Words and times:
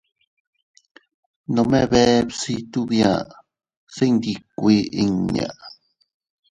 Nome 1.55 1.81
bee 1.91 2.13
bsitu 2.29 2.79
bia, 2.89 3.11
se 3.93 4.03
iyndikkue 4.09 4.75
inña. 5.03 5.47